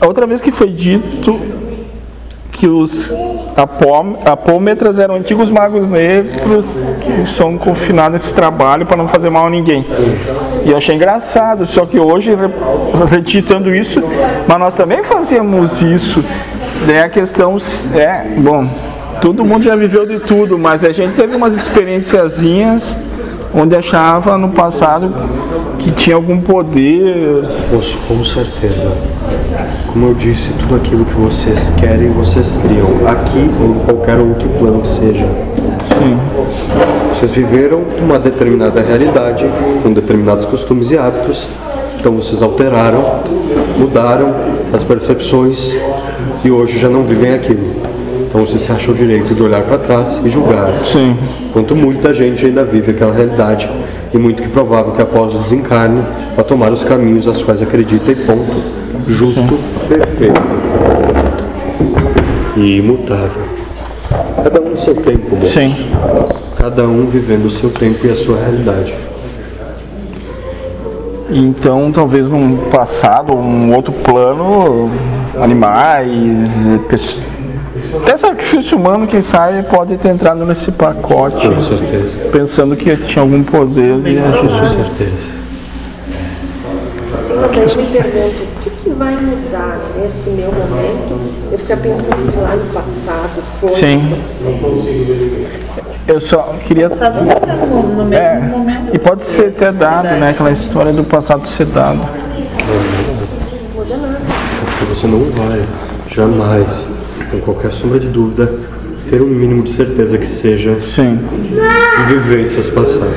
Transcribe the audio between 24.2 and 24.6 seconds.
no